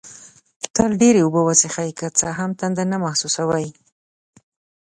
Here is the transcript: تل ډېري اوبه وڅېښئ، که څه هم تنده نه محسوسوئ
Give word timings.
تل 0.75 0.89
ډېري 1.01 1.19
اوبه 1.23 1.41
وڅېښئ، 1.43 1.89
که 1.99 2.07
څه 2.19 2.27
هم 2.37 2.51
تنده 2.59 2.83
نه 2.91 2.97
محسوسوئ 3.03 3.67